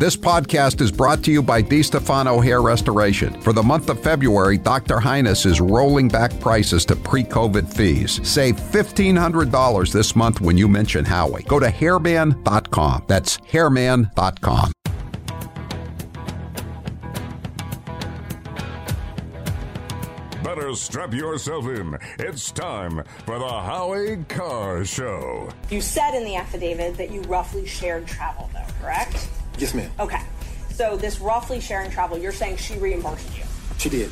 [0.00, 3.38] This podcast is brought to you by DiStefano Hair Restoration.
[3.42, 4.98] For the month of February, Dr.
[4.98, 8.18] Highness is rolling back prices to pre COVID fees.
[8.26, 11.42] Save $1,500 this month when you mention Howie.
[11.42, 13.04] Go to hairman.com.
[13.08, 14.72] That's hairman.com.
[20.42, 21.98] Better strap yourself in.
[22.18, 25.50] It's time for the Howie Carr Show.
[25.68, 29.28] You said in the affidavit that you roughly shared travel, though, correct?
[29.60, 29.90] Yes, ma'am.
[30.00, 30.22] Okay.
[30.70, 33.44] So this roughly sharing travel, you're saying she reimbursed you.
[33.76, 34.10] She did.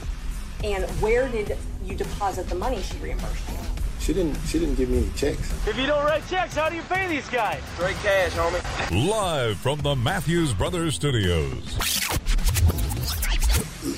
[0.63, 3.57] And where did you deposit the money she reimbursed you?
[3.99, 4.37] She didn't.
[4.47, 5.67] She didn't give me any checks.
[5.67, 7.63] If you don't write checks, how do you pay these guys?
[7.75, 9.09] Straight cash, homie.
[9.09, 11.79] Live from the Matthews Brothers Studios.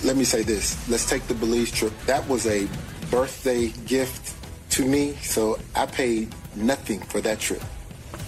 [0.04, 0.88] Let me say this.
[0.88, 1.92] Let's take the Belize trip.
[2.06, 2.68] That was a
[3.10, 4.36] birthday gift
[4.70, 7.62] to me, so I paid nothing for that trip.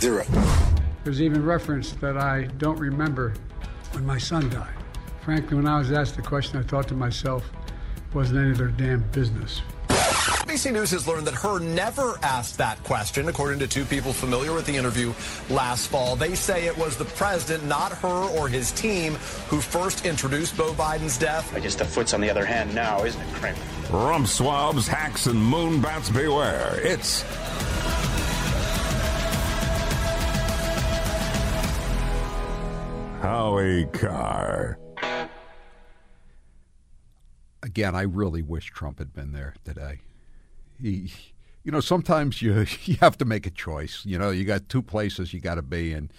[0.00, 0.24] Zero.
[1.04, 3.34] There's even reference that I don't remember
[3.92, 4.74] when my son died.
[5.22, 7.50] Frankly, when I was asked the question, I thought to myself,
[8.14, 9.62] wasn't any of their damn business.
[9.88, 14.52] ABC News has learned that Hur never asked that question, according to two people familiar
[14.52, 15.12] with the interview
[15.48, 16.14] last fall.
[16.14, 19.14] They say it was the president, not her or his team,
[19.48, 21.54] who first introduced Beau Biden's death.
[21.54, 23.58] I guess the foot's on the other hand now, isn't it, Kramer?
[23.90, 26.78] Rump swabs, hacks, and moon bats beware.
[26.82, 27.22] It's
[33.22, 34.80] Howie Carr.
[37.62, 40.00] Again, I really wish Trump had been there today.
[40.80, 41.12] He,
[41.62, 44.04] you know, sometimes you you have to make a choice.
[44.04, 46.12] You know, you got two places you got to be, and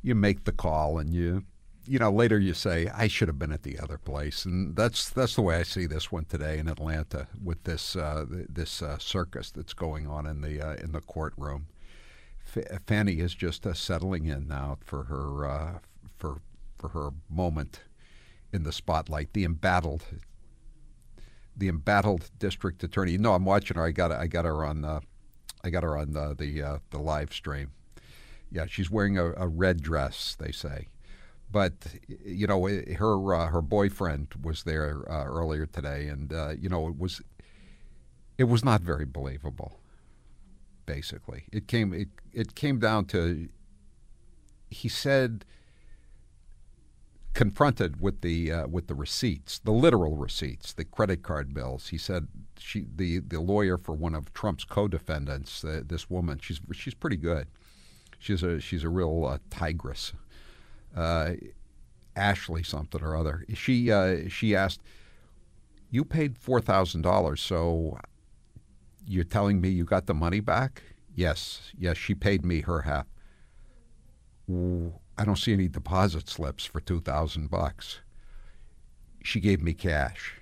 [0.00, 1.44] you make the call, and you,
[1.84, 5.10] you know, later you say I should have been at the other place, and that's
[5.10, 8.96] that's the way I see this one today in Atlanta with this uh, this uh,
[8.96, 11.66] circus that's going on in the uh, in the courtroom.
[12.86, 15.78] Fani is just uh, settling in now for her uh,
[16.18, 16.40] for
[16.78, 17.80] for her moment
[18.52, 19.32] in the spotlight.
[19.32, 20.04] The embattled
[21.56, 23.18] the embattled district attorney.
[23.18, 23.84] No, I'm watching her.
[23.84, 25.00] I got I got her on uh,
[25.64, 27.72] I got her on the the, uh, the live stream.
[28.50, 30.34] Yeah, she's wearing a, a, red dress.
[30.38, 30.88] They say,
[31.50, 31.72] but
[32.24, 36.88] you know her uh, her boyfriend was there uh, earlier today, and uh, you know
[36.88, 37.20] it was
[38.38, 39.80] it was not very believable.
[40.86, 43.48] Basically, it came it it came down to
[44.70, 45.44] he said
[47.38, 51.86] confronted with the uh, with the receipts, the literal receipts, the credit card bills.
[51.86, 52.26] He said
[52.58, 57.16] she the the lawyer for one of Trump's co-defendants, uh, this woman, she's she's pretty
[57.16, 57.46] good.
[58.18, 60.14] She's a she's a real uh, tigress.
[60.96, 61.34] Uh,
[62.16, 63.44] Ashley something or other.
[63.54, 64.80] She uh, she asked,
[65.92, 67.98] "You paid four thousand dollars, so
[69.06, 70.82] you're telling me you got the money back?"
[71.14, 71.96] Yes, yes.
[71.96, 73.06] She paid me her half.
[75.18, 78.00] I don't see any deposit slips for two thousand bucks.
[79.24, 80.36] She gave me cash.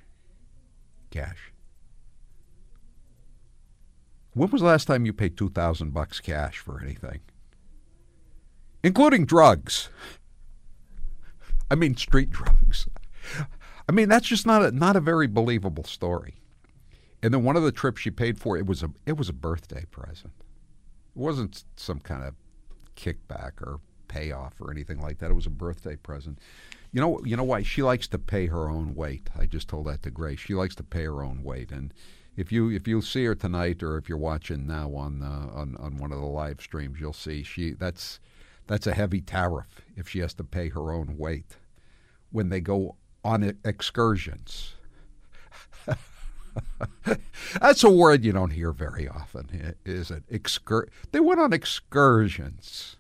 [1.11, 1.53] Cash.
[4.35, 7.21] When was the last time you paid two thousand bucks cash for anything?
[8.85, 9.89] Including drugs.
[11.71, 12.87] I mean street drugs.
[13.89, 16.35] I mean that's just not a not a very believable story.
[17.23, 19.33] And then one of the trips she paid for it was a it was a
[19.33, 20.35] birthday present.
[20.37, 22.35] It wasn't some kind of
[22.95, 25.31] kickback or payoff or anything like that.
[25.31, 26.39] It was a birthday present.
[26.93, 29.29] You know, you know why she likes to pay her own weight.
[29.39, 30.41] I just told that to Grace.
[30.41, 31.93] She likes to pay her own weight, and
[32.37, 35.77] if you if you see her tonight, or if you're watching now on uh, on
[35.77, 38.21] on one of the live streams, you'll see she that's
[38.67, 41.57] that's a heavy tariff if she has to pay her own weight
[42.31, 44.75] when they go on excursions.
[47.61, 50.25] That's a word you don't hear very often, is it?
[50.29, 52.97] Excur- they went on excursions.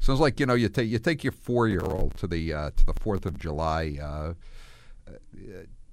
[0.00, 2.70] Sounds like you know you take you take your four year old to the uh,
[2.74, 4.32] to the Fourth of July uh,
[5.06, 5.12] uh,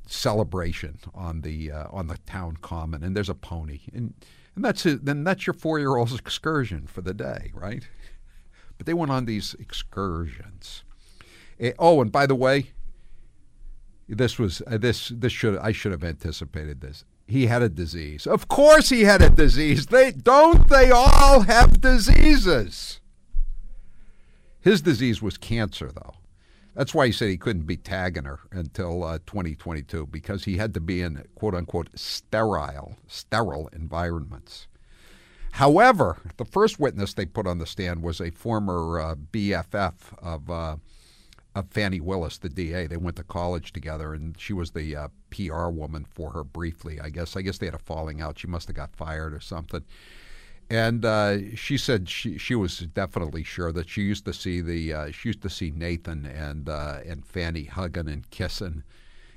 [0.07, 4.13] celebration on the uh, on the town common, and there's a pony, and
[4.55, 5.03] and that's it.
[5.03, 7.87] Then that's your four year old's excursion for the day, right?
[8.77, 10.83] But they went on these excursions.
[11.59, 12.71] Eh, oh, and by the way,
[14.07, 17.03] this was uh, this this should I should have anticipated this.
[17.27, 18.25] He had a disease.
[18.25, 19.87] Of course, he had a disease.
[19.87, 20.69] They don't.
[20.69, 23.01] They all have diseases.
[24.67, 26.15] His disease was cancer, though.
[26.75, 30.73] That's why he said he couldn't be tagging her until uh, 2022 because he had
[30.73, 34.67] to be in quote unquote sterile, sterile environments.
[35.53, 40.51] However, the first witness they put on the stand was a former uh, BFF of,
[40.51, 40.75] uh,
[41.55, 42.87] of Fani Willis, the DA.
[42.87, 46.99] They went to college together, and she was the uh, PR woman for her briefly.
[46.99, 47.37] I guess.
[47.37, 48.37] I guess they had a falling out.
[48.37, 49.85] She must have got fired or something.
[50.69, 54.93] And uh, she said she she was definitely sure that she used to see the
[54.93, 58.83] uh, she used to see Nathan and uh, and Fani hugging and kissing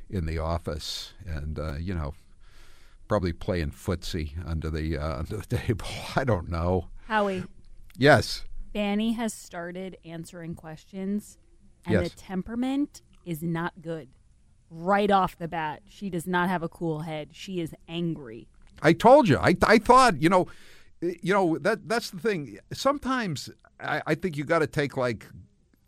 [0.09, 2.15] in the office, and uh, you know,
[3.07, 5.87] probably playing footsie under the uh, under the table.
[6.17, 6.89] I don't know.
[7.07, 7.45] Howie,
[7.97, 8.45] Yes,
[8.75, 11.39] Fani has started answering questions,
[11.87, 12.11] and Yes.
[12.11, 14.09] the temperament is not good.
[14.69, 17.31] Right off the bat, she does not have a cool head.
[17.33, 18.49] She is angry.
[18.83, 19.39] I told you.
[19.39, 20.49] I I thought you know,
[21.01, 22.59] you know that that's the thing.
[22.73, 23.51] Sometimes
[23.81, 25.27] I, I think you got to take like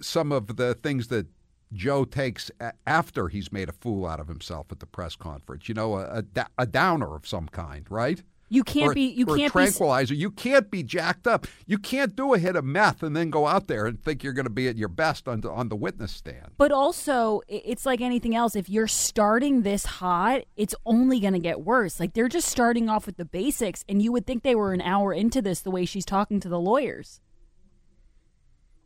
[0.00, 1.26] some of the things that
[1.72, 5.68] Joe takes a- after he's made a fool out of himself at the press conference.
[5.68, 8.22] You know, a, a, da- a downer of some kind, right?
[8.52, 9.04] You can't or, be.
[9.04, 9.48] You can't be.
[9.48, 10.12] tranquilizer.
[10.12, 11.46] You can't be jacked up.
[11.66, 14.34] You can't do a hit of meth and then go out there and think you're
[14.34, 16.50] going to be at your best on the, on the witness stand.
[16.58, 18.54] But also, it's like anything else.
[18.54, 21.98] If you're starting this hot, it's only going to get worse.
[21.98, 24.82] Like they're just starting off with the basics, and you would think they were an
[24.82, 27.22] hour into this the way she's talking to the lawyers.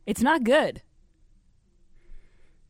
[0.05, 0.81] It's not good.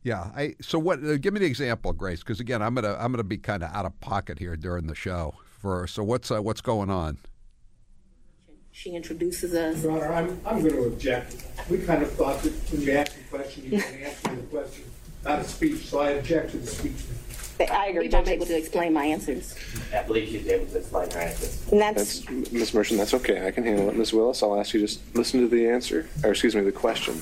[0.02, 0.32] Yeah.
[0.34, 0.98] I so what?
[1.04, 3.72] Uh, give me the example, Grace, because again, I'm gonna I'm gonna be kind of
[3.72, 5.36] out of pocket here during the show.
[5.58, 7.18] For so what's uh, what's going on?
[8.70, 9.82] She introduces us.
[9.82, 11.44] Your Honor, I'm, I'm going to object.
[11.68, 14.84] We kind of thought that when you asked a question, you can answer the question,
[15.24, 16.94] not a speech, so I object to the speech.
[17.72, 18.06] I agree.
[18.06, 19.56] We won't able to explain my answers.
[19.92, 21.72] I believe she's able to explain her answers.
[21.72, 22.72] And that's, That's Ms.
[22.72, 22.98] Merchant.
[22.98, 23.48] That's okay.
[23.48, 23.96] I can handle it.
[23.96, 24.12] Ms.
[24.12, 27.20] Willis, I'll ask you just listen to the answer, or excuse me, the question,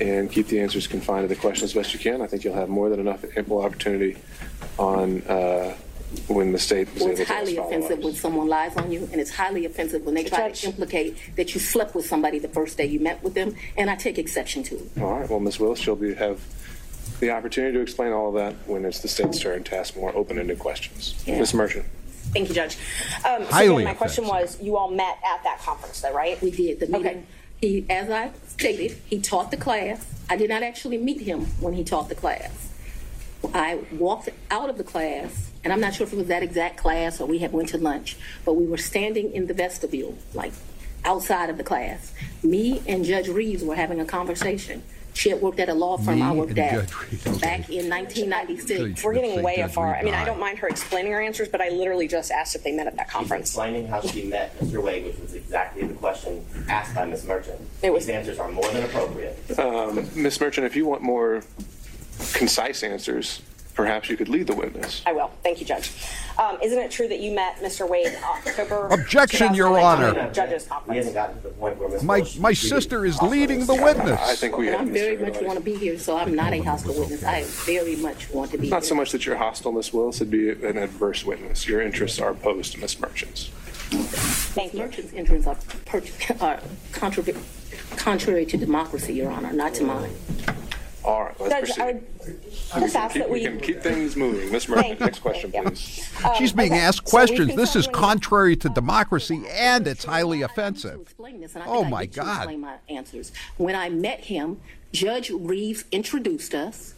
[0.00, 2.22] and keep the answers confined to the question as best you can.
[2.22, 4.18] I think you'll have more than enough ample opportunity
[4.78, 5.74] on uh,
[6.28, 9.08] when the state is well, able it's highly ask offensive when someone lies on you,
[9.12, 12.48] and it's highly offensive when they try to implicate that you slept with somebody the
[12.48, 14.90] first day you met with them, and I take exception to it.
[15.00, 15.28] All right.
[15.28, 15.58] Well, Ms.
[15.58, 16.40] Willis, you'll be, have
[17.20, 20.14] the opportunity to explain all of that when it's the state's turn to ask more
[20.14, 21.22] open-ended questions.
[21.26, 21.38] Yeah.
[21.38, 21.54] Ms.
[21.54, 21.84] Merchant.
[22.32, 22.76] Thank you, Judge.
[23.24, 26.40] Um, so Highly again, my question was, you all met at that conference, though, right?
[26.42, 27.06] We did the meeting.
[27.06, 27.22] Okay.
[27.60, 30.04] He, as I stated, he taught the class.
[30.28, 32.70] I did not actually meet him when he taught the class.
[33.54, 36.76] I walked out of the class, and I'm not sure if it was that exact
[36.76, 40.52] class or we had went to lunch, but we were standing in the vestibule, like
[41.04, 42.12] outside of the class.
[42.42, 44.82] Me and Judge Reeves were having a conversation.
[45.14, 47.38] She had worked at a law firm Me I worked at Judge Reeves, okay.
[47.38, 49.04] back in 1996.
[49.04, 49.94] We're getting way Judge afar.
[49.94, 52.62] I mean, I don't mind her explaining her answers, but I literally just asked if
[52.64, 53.48] they met at that She's conference.
[53.50, 54.82] explaining how she met Mr.
[54.82, 57.26] Wade, which was exactly the question asked by Ms.
[57.26, 57.60] Merchant.
[57.82, 59.58] It was- These answers are more than appropriate.
[59.58, 60.40] Um, Ms.
[60.40, 61.42] Merchant, if you want more
[62.32, 63.42] concise answers,
[63.74, 65.02] perhaps you could lead the witness.
[65.06, 65.30] I will.
[65.42, 65.90] Thank you, Judge.
[66.38, 67.88] Um, isn't it true that you met Mr.
[67.88, 68.86] Wade in October?
[68.88, 70.32] Objection, Your 2019 Honor.
[70.32, 70.96] Judges We conference.
[70.98, 72.02] haven't gotten to the point where Ms.
[72.02, 74.20] My Walsh- my sister is leading the this- witness.
[74.20, 74.86] I think we And have.
[74.88, 77.24] I'm very much want to be here, so I'm not a hostile witness.
[77.24, 78.88] I very much want to be Not here.
[78.88, 79.92] so much that you're hostile, Ms.
[79.92, 81.66] Willis, it'd be an adverse witness.
[81.66, 82.98] Your interests are opposed to Ms.
[83.00, 83.50] Merchant's.
[84.54, 84.78] Thank you.
[84.80, 86.02] Merchants' interests are, per-
[86.40, 86.60] are
[86.92, 87.34] contrary,
[87.96, 90.10] contrary to democracy, Your Honor, not to mine.
[91.04, 92.40] All right, let's Judge, I proceed.
[92.74, 93.44] would just ask Keep- that we we.
[93.46, 94.52] can keep things moving.
[94.52, 94.68] Ms.
[94.68, 95.06] Merchant, Thank you.
[95.06, 95.62] next question, Yeah.
[95.62, 96.08] please.
[96.24, 97.56] Um, She's being okay, asked so questions.
[97.56, 101.00] This is contrary to democracy, and it's highly offensive.
[101.00, 102.36] explain this, and I Oh, think I my get to God.
[102.36, 103.32] explain my answers.
[103.56, 104.60] When I met him,
[104.92, 106.94] Judge Reeves introduced us.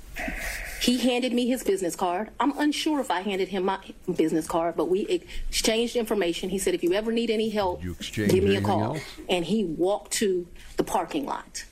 [0.81, 2.29] He handed me his business card.
[2.39, 3.79] I'm unsure if I handed him my
[4.17, 6.51] business card, but we exchanged information.
[6.51, 8.83] He said, if you ever need any help, You exchange give me a anything call.
[8.97, 9.01] else?
[9.29, 10.47] And he walked to
[10.77, 11.65] the parking lot.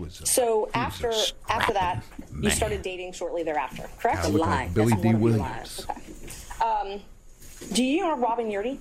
[0.00, 2.04] Was a- So a after scrappy after that,
[2.40, 4.24] you started dating shortly thereafter, correct?
[4.24, 4.48] I look lie.
[4.64, 5.06] like Billy That's D.
[5.08, 5.86] one of the Williams.
[5.88, 6.82] lies.
[6.92, 7.00] Um,
[7.72, 8.78] do you know Robin Yeartie?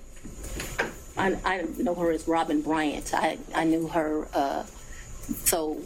[1.17, 3.13] I, I know her as Robin Bryant.
[3.13, 4.27] I, I knew her.
[4.33, 4.63] Uh,
[5.45, 5.79] so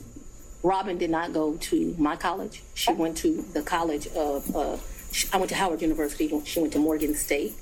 [0.63, 2.61] Robin did not go to my college.
[2.73, 4.53] She went to the college of.
[4.55, 4.77] Uh,
[5.33, 6.31] I went to Howard University.
[6.45, 7.53] She went to Morgan State.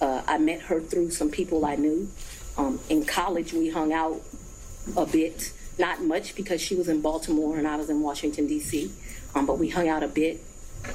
[0.00, 2.08] Uh, I met her through some people I knew.
[2.56, 4.20] Um, in college, we hung out
[4.96, 8.90] a bit, not much because she was in Baltimore and I was in Washington D.C.
[9.34, 10.40] Um, but we hung out a bit.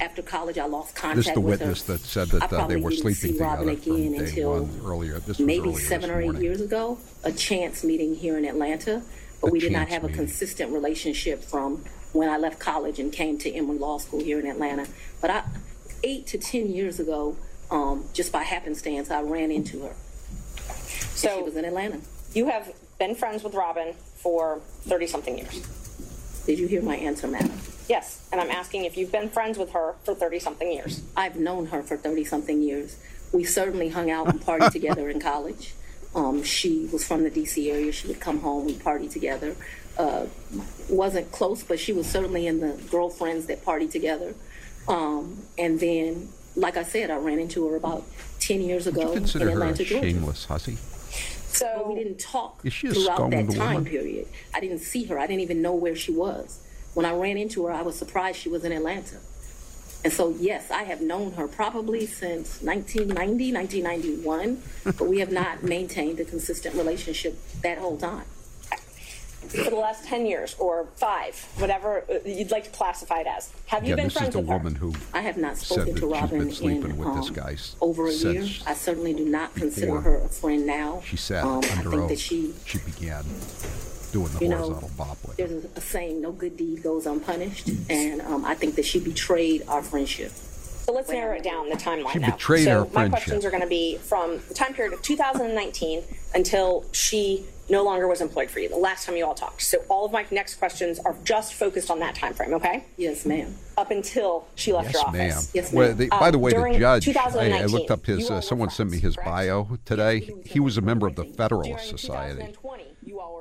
[0.02, 1.66] After college, I lost contact This is the with her.
[1.66, 4.50] witness that said that uh, they were sleeping see Robin together from again day until
[4.64, 5.18] one earlier.
[5.20, 6.42] This maybe earlier seven this or eight morning.
[6.42, 9.02] years ago, a chance meeting here in Atlanta,
[9.40, 12.98] but A we did not chance have a consistent relationship from when I left college
[12.98, 14.86] and came to Emory Law School here in Atlanta.
[15.22, 15.44] But I,
[16.04, 17.36] eight to ten years ago,
[17.70, 19.94] um, just by happenstance, I ran into her.
[21.14, 22.00] So she was in Atlanta.
[22.34, 25.62] You have been friends with Robin for 30 something years.
[26.46, 27.52] Did you hear my answer, madam?
[27.88, 31.02] Yes, and I'm asking if you've been friends with her for 30 something years.
[31.16, 32.96] I've known her for 30 something years.
[33.32, 35.74] We certainly hung out and partied together in college.
[36.14, 37.92] Um, she was from the DC area.
[37.92, 39.54] She would come home, we'd party together.
[39.98, 40.26] Uh,
[40.88, 44.34] wasn't close, but she was certainly in the girlfriends that party together.
[44.86, 48.04] Um, and then, like I said, I ran into her about
[48.40, 50.06] 10 years Would ago you in consider her a Atlanta, Georgia.
[50.08, 50.78] shameless hussy?
[51.48, 53.84] So we didn't talk Is she a throughout that time woman?
[53.84, 54.28] period.
[54.54, 55.18] I didn't see her.
[55.18, 56.60] I didn't even know where she was.
[56.94, 59.16] When I ran into her, I was surprised she was in Atlanta.
[60.04, 65.64] And so, yes, I have known her probably since 1990, 1991, but we have not
[65.64, 68.24] maintained a consistent relationship that whole time.
[69.48, 73.84] For the last 10 years or five, whatever you'd like to classify it as, have
[73.84, 74.56] you Yeah, been this is friends the with her?
[74.56, 77.14] woman who I have not said spoken that to she's Robin been sleeping in with
[77.14, 78.42] this um, guy s- over a year.
[78.44, 81.02] since I certainly do not consider before her a friend now.
[81.04, 82.08] she sat Um, I under think oath.
[82.10, 83.24] that she she began
[84.12, 85.36] doing the you know, horizontal bop with.
[85.36, 88.98] there's a, a saying, no good deed goes unpunished, and um, I think that she
[89.00, 90.30] betrayed our friendship.
[90.32, 92.30] So let's narrow it down the timeline She now.
[92.30, 93.10] betrayed so our my friendship.
[93.10, 96.02] questions are going to be from the time period of 2019
[96.34, 98.68] until she no longer was employed for you.
[98.68, 99.62] The last time you all talked.
[99.62, 102.54] So all of my next questions are just focused on that time frame.
[102.54, 102.84] Okay?
[102.96, 103.54] Yes, ma'am.
[103.76, 105.30] Up until she left Yes, your ma'am.
[105.32, 105.50] office.
[105.54, 105.96] Yes, Well, ma'am.
[105.98, 108.70] the, by the Um, way, the judge, I, I looked up his, uh, were someone
[108.70, 110.30] sent me his bio today.
[110.44, 112.54] He was a member of the Federalist Society.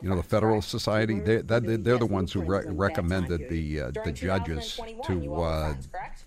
[0.02, 3.92] You know, the Federalist Society, they, that, they're the ones who re- recommended the, uh,
[4.06, 5.74] the judges to, uh,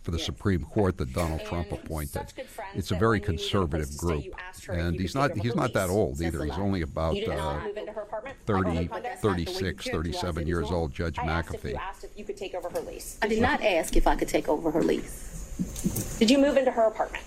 [0.02, 2.32] for the Supreme Court that Donald Trump appointed.
[2.74, 4.24] It's a very conservative group.
[4.68, 6.44] And he's not, he's not that old either.
[6.44, 8.36] He's only about You uh, not move into her apartment?
[8.46, 8.88] 30,
[9.18, 11.78] 36, 37 years old, Judge I asked if you McAfee.
[11.78, 13.18] asked if you could take over her lease.
[13.22, 16.16] I did not ask if I could take over her lease.
[16.18, 17.24] Did you move into her apartment?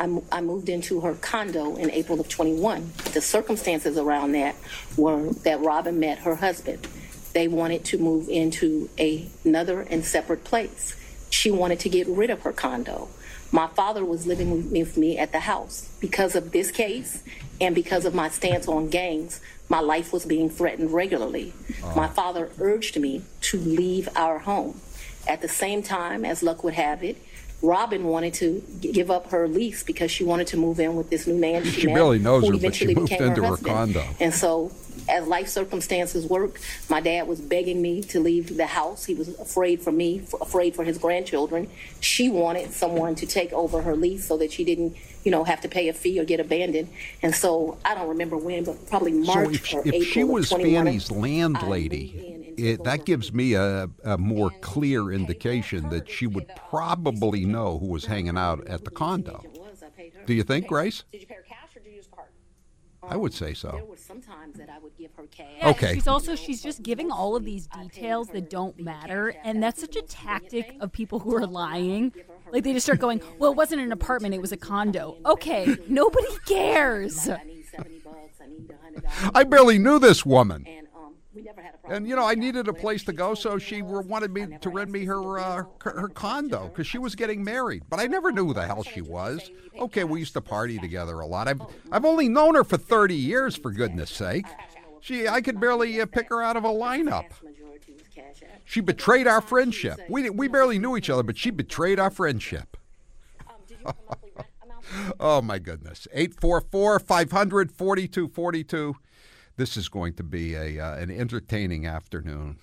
[0.00, 2.90] I, mo- I moved into her condo in April of 21.
[3.12, 4.56] The circumstances around that
[4.96, 6.88] were that Robin met her husband.
[7.34, 10.96] They wanted to move into a, another and separate place.
[11.28, 13.08] She wanted to get rid of her condo.
[13.52, 15.88] My father was living with me, with me at the house.
[16.00, 17.22] Because of this case
[17.60, 21.52] and because of my stance on gangs, my life was being threatened regularly.
[21.82, 21.94] Uh-huh.
[21.94, 24.80] My father urged me to leave our home.
[25.28, 27.18] At the same time, as luck would have it,
[27.62, 31.10] Robin wanted to g- give up her lease because she wanted to move in with
[31.10, 33.42] this new man she, She met, barely knows who her, but she eventually moved into
[33.42, 33.74] her husband.
[33.74, 34.04] condo.
[34.18, 34.72] And so,
[35.08, 39.04] as life circumstances work, my dad was begging me to leave the house.
[39.04, 41.68] He was afraid for me, f- afraid for his grandchildren.
[42.00, 45.60] She wanted someone to take over her lease so that she didn't, you know, have
[45.62, 46.88] to pay a fee or get abandoned.
[47.22, 50.48] And so, I don't remember when, but probably March so or if, if she was
[50.48, 50.86] 21.
[50.86, 57.44] Fani's landlady, it, that gives me a, a more clear indication that she would probably
[57.44, 59.42] know who was hanging out at the condo.
[60.26, 61.04] Do you think, Grace?
[61.12, 62.28] Did you pay her cash or did you use a card?
[63.02, 63.84] I would say There so.
[63.88, 65.46] were some times that I would give her cash.
[65.58, 65.94] Yeah, Okay.
[65.94, 69.96] She's also she's just giving all of these details that don't matter, and that's such
[69.96, 72.12] a tactic of people who are lying.
[72.52, 75.76] Like they just start going, "Well, it wasn't an apartment; it was a condo." Okay,
[75.88, 77.28] nobody cares.
[77.28, 78.16] I need 70 bucks.
[78.42, 78.68] I need
[79.02, 79.30] $100.
[79.34, 80.66] I barely knew this woman.
[81.90, 84.90] And you know, I needed a place to go, so she wanted me to rent
[84.90, 87.82] me her uh, her, condo because she was getting married.
[87.90, 89.50] But I never knew who the hell she was.
[89.76, 91.48] Okay, we used to party together a lot.
[91.48, 94.46] I've I've only known her for thirty years, for goodness sake.
[95.00, 97.24] She, I could barely uh, pick her out of a lineup.
[98.64, 99.98] She betrayed our friendship.
[100.08, 102.76] We we barely knew each other, but she betrayed our friendship.
[105.20, 106.08] Oh my goodness.
[106.12, 108.96] 844 500 4242.
[109.60, 112.56] This is going to be a uh, an entertaining afternoon.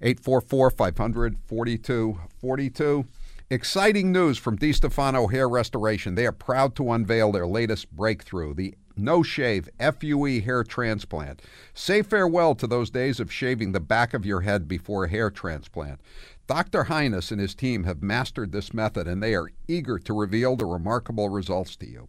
[0.00, 3.06] 844 500 4242.
[3.48, 6.16] Exciting news from DiStefano Hair Restoration.
[6.16, 11.42] They are proud to unveil their latest breakthrough, the No Shave FUE hair transplant.
[11.74, 15.30] Say farewell to those days of shaving the back of your head before a hair
[15.30, 16.00] transplant.
[16.48, 16.82] Dr.
[16.82, 20.66] Highness and his team have mastered this method and they are eager to reveal the
[20.66, 22.08] remarkable results to you.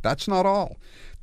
[0.00, 0.76] That's not all.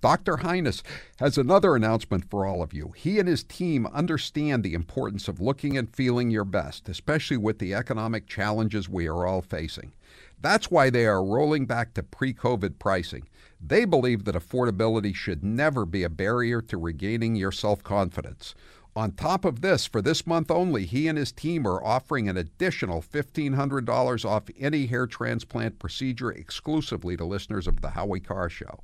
[0.04, 0.36] Dr.
[0.36, 0.84] Highness
[1.20, 2.92] has another announcement for all of you.
[2.94, 7.60] He and his team understand the importance of looking and feeling your best, especially with
[7.60, 9.94] the economic challenges we are all facing.
[10.42, 13.30] That's why they are rolling back to pre COVID pricing.
[13.62, 18.56] They believe that affordability should never be a barrier to regaining your self confidence.
[18.98, 22.36] On top of this, for this month only, he and his team are offering an
[22.36, 28.82] additional $1,500 off any hair transplant procedure exclusively to listeners of the Howie Carr Show.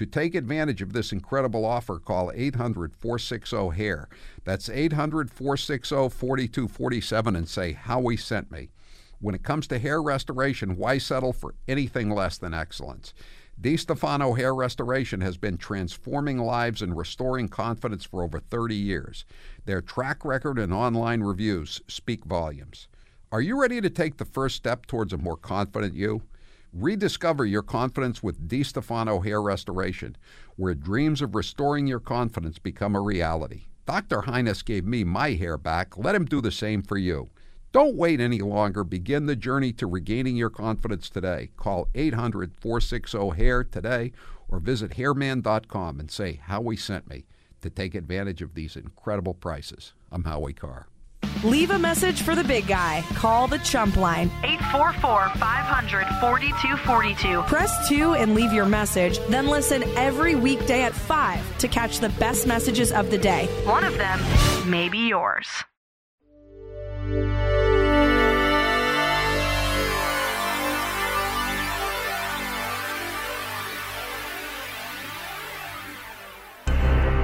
[0.00, 4.08] To take advantage of this incredible offer, call 800 460 HAIR.
[4.44, 8.70] That's 800 460 4247 and say, Howie sent me.
[9.20, 13.12] When it comes to hair restoration, why settle for anything less than excellence?
[13.60, 19.26] DiStefano Hair Restoration has been transforming lives and restoring confidence for over 30 years.
[19.66, 22.88] Their track record and online reviews speak volumes.
[23.30, 26.22] Are you ready to take the first step towards a more confident you?
[26.72, 30.16] Rediscover your confidence with DiStefano Hair Restoration,
[30.56, 33.62] where dreams of restoring your confidence become a reality.
[33.86, 34.20] Dr.
[34.20, 35.98] Highness gave me my hair back.
[35.98, 37.30] Let him do the same for you.
[37.72, 38.84] Don't wait any longer.
[38.84, 41.50] Begin the journey to regaining your confidence today.
[41.56, 44.12] Call 800 460 HAIR today
[44.48, 47.24] or visit hairman.com and say, Howie sent me.
[47.62, 49.92] to take advantage of these incredible prices.
[50.10, 50.88] I'm Howie Carr.
[51.44, 53.02] Leave a message for the big guy.
[53.14, 54.30] Call the Chump Line.
[54.44, 57.42] 844 500 4242.
[57.44, 62.10] Press 2 and leave your message, then listen every weekday at 5 to catch the
[62.10, 63.46] best messages of the day.
[63.64, 64.20] One of them
[64.68, 65.48] may be yours.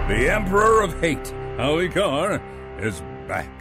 [0.09, 2.41] The Emperor of Hate, Howie Carr,
[2.81, 3.56] is back.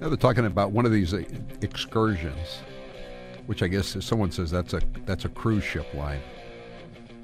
[0.00, 1.22] Now they're talking about one of these uh,
[1.62, 2.58] excursions,
[3.46, 6.20] which I guess someone says that's a that's a cruise ship line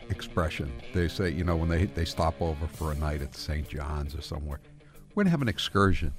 [0.09, 0.73] expression.
[0.95, 3.69] They say you know when they they stop over for a night at St.
[3.69, 4.61] John's or somewhere,
[5.15, 6.15] we're gonna have an excursion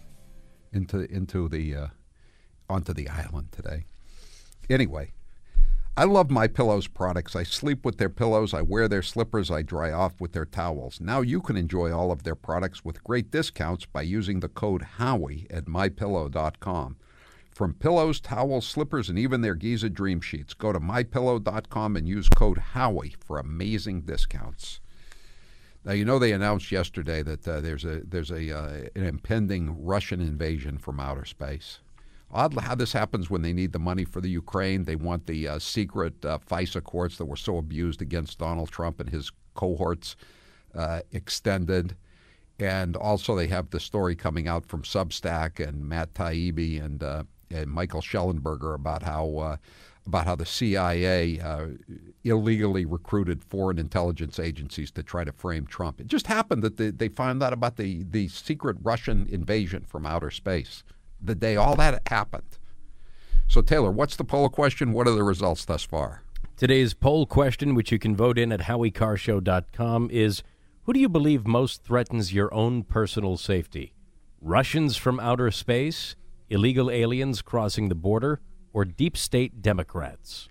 [0.71, 1.87] into into the uh,
[2.69, 3.85] onto the island today.
[4.69, 5.13] Anyway,
[5.97, 7.35] I love my pillows products.
[7.35, 11.01] I sleep with their pillows, I wear their slippers, I dry off with their towels.
[11.01, 14.83] Now you can enjoy all of their products with great discounts by using the code
[14.83, 16.95] Howie at mypillow.com.
[17.53, 22.29] From pillows, towels, slippers, and even their Giza Dream Sheets, go to mypillow.com and use
[22.29, 24.79] code Howie for amazing discounts.
[25.83, 29.83] Now you know they announced yesterday that uh, there's a there's a uh, an impending
[29.83, 31.79] Russian invasion from outer space.
[32.33, 34.85] Odd how this happens when they need the money for the Ukraine.
[34.85, 38.99] They want the uh, secret uh, FISA courts that were so abused against Donald Trump
[38.99, 40.15] and his cohorts
[40.73, 41.95] uh, extended.
[42.57, 47.23] And also, they have the story coming out from Substack and Matt Taibbi and, uh,
[47.49, 49.57] and Michael Shellenberger about how uh,
[50.07, 51.67] about how the CIA uh,
[52.23, 56.01] illegally recruited foreign intelligence agencies to try to frame Trump.
[56.01, 60.07] It just happened that they, they found out about the, the secret Russian invasion from
[60.07, 60.83] outer space
[61.21, 62.57] the day all that happened.
[63.47, 64.93] So, Taylor, what's the poll question?
[64.93, 66.23] What are the results thus far?
[66.55, 70.43] Today's poll question, which you can vote in at howiecarrshow.com, is
[70.83, 73.93] Who do you believe most threatens your own personal safety?
[74.39, 76.15] Russians from outer space,
[76.49, 78.41] illegal aliens crossing the border,
[78.73, 80.49] or deep state Democrats?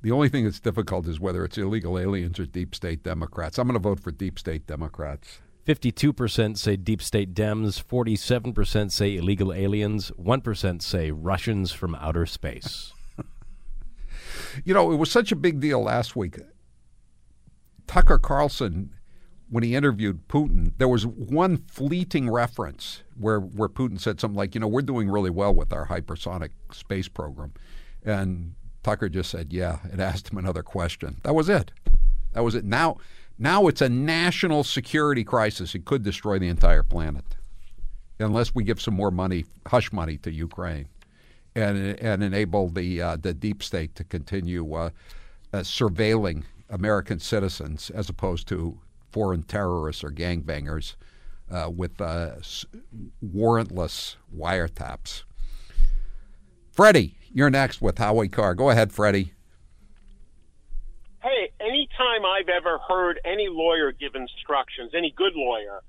[0.00, 3.58] The only thing that's difficult is whether it's illegal aliens or deep state Democrats.
[3.58, 5.40] I'm going to vote for deep state Democrats.
[5.68, 12.94] 52% say deep state Dems, 47% say illegal aliens, 1% say Russians from outer space.
[14.64, 16.38] you know, it was such a big deal last week.
[17.86, 18.94] Tucker Carlson,
[19.50, 24.54] when he interviewed Putin, there was one fleeting reference where, where Putin said something like,
[24.54, 27.52] you know, we're doing really well with our hypersonic space program.
[28.02, 31.20] And Tucker just said, yeah, and asked him another question.
[31.24, 31.72] That was it.
[32.32, 32.64] That was it.
[32.64, 32.96] Now,
[33.38, 35.74] now it's a national security crisis.
[35.74, 37.24] It could destroy the entire planet
[38.18, 40.88] unless we give some more money, hush money, to Ukraine,
[41.54, 44.90] and and enable the uh, the deep state to continue uh,
[45.52, 50.96] uh, surveilling American citizens as opposed to foreign terrorists or gangbangers
[51.50, 52.32] uh, with uh,
[53.24, 55.22] warrantless wiretaps.
[56.72, 58.54] Freddie, you're next with Howie Carr.
[58.54, 59.32] Go ahead, Freddie.
[61.28, 65.82] Hey, anytime I've ever heard any lawyer give instructions, any good lawyer,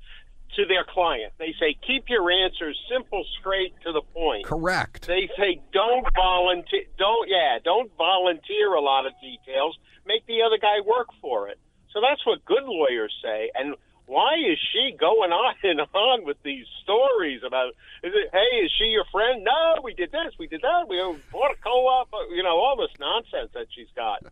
[0.58, 4.46] to their client, they say, keep your answers simple, straight, to the point.
[4.46, 5.08] Correct.
[5.08, 9.78] They say, don't volunteer, don't, yeah, don't volunteer a lot of details.
[10.06, 11.60] Make the other guy work for it.
[11.94, 13.52] So that's what good lawyers say.
[13.56, 13.76] And
[14.08, 18.72] why is she going on and on with these stories about, is it, hey, is
[18.78, 19.46] she your friend?
[19.46, 22.76] No, we did this, we did that, we oh, bought a co-op, you know, all
[22.76, 24.26] this nonsense that she's got.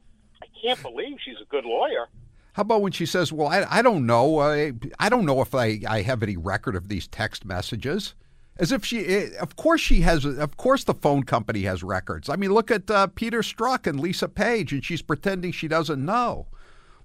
[0.58, 2.08] I can't believe she's a good lawyer.
[2.54, 4.40] How about when she says, "Well, I, I don't know.
[4.40, 8.16] I, I don't know if I, I have any record of these text messages."
[8.60, 10.26] As if she, eh, of course, she has.
[10.26, 12.30] Of course, the phone company has records.
[12.30, 16.04] I mean, look at uh, Peter Strzok and Lisa Page, and she's pretending she doesn't
[16.04, 16.48] know.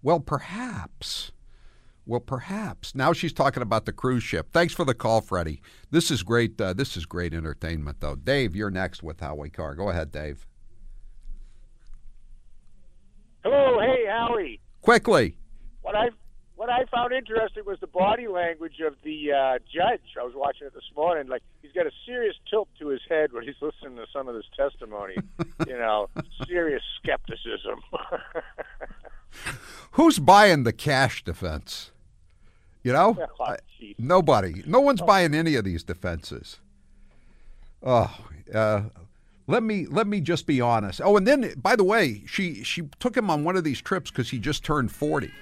[0.03, 1.33] Well, perhaps.
[2.07, 2.95] Well, perhaps.
[2.95, 4.49] Now she's talking about the cruise ship.
[4.53, 5.61] Thanks for the call, Freddie.
[5.91, 6.59] This is great.
[6.61, 8.17] Uh, this is great entertainment, though.
[8.17, 9.75] Dave, you're next with Howie Carr.
[9.75, 10.47] Go ahead, Dave.
[13.45, 14.61] Hello, hey Howie.
[14.83, 15.37] Quickly.
[15.83, 16.11] What I
[16.55, 20.03] what I found interesting was the body language of the uh, judge.
[20.21, 21.27] I was watching it this morning.
[21.27, 24.37] Like he's got a serious tilt to his head when he's listening to some of
[24.37, 25.17] this testimony.
[25.67, 26.09] you know,
[26.47, 27.81] serious skepticism.
[29.93, 31.91] Who's buying the cash defense?
[32.85, 33.57] You know, oh,
[33.99, 34.63] nobody.
[34.67, 36.61] No one's buying any of these defenses.
[37.83, 38.17] Oh,
[38.55, 38.83] uh,
[39.47, 41.01] let me let me just be honest.
[41.03, 44.11] Oh, and then by the way, she she took him on one of these trips
[44.11, 45.33] because he just turned forty.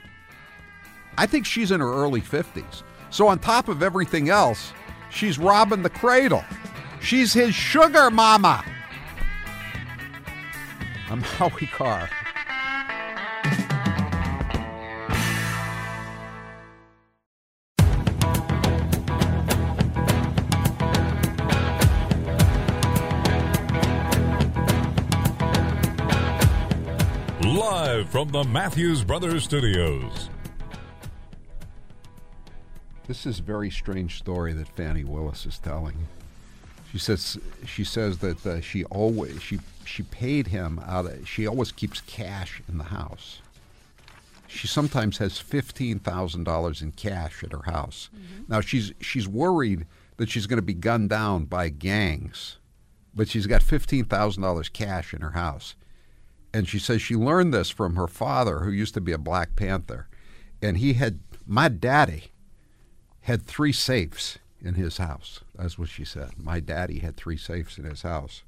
[1.19, 2.83] I think she's in her early fifties.
[3.11, 4.73] So on top of everything else,
[5.11, 6.45] she's robbing the cradle.
[7.03, 8.65] She's his sugar mama.
[11.11, 12.09] I'm Howie Carr.
[28.11, 30.31] From the Matthews Brothers Studios.
[33.07, 36.09] This is a very strange story that Fani Willis is telling.
[36.91, 41.07] She says she says that uh, she always she she paid him out.
[41.07, 43.43] Of, she always keeps cash in the house.
[44.49, 48.11] She sometimes has fifteen thousand dollars in cash at her house.
[48.49, 52.57] Now she's she's worried that she's going to be gunned down by gangs,
[53.15, 55.77] but she's got fifteen thousand dollars cash in her house.
[56.53, 59.55] And she says she learned this from her father, who used to be a Black
[59.55, 60.09] Panther,
[60.61, 62.33] and he had my daddy
[63.23, 65.41] had three safes in his house.
[65.55, 66.31] That's what she said.
[66.37, 68.43] My daddy had three safes in his house.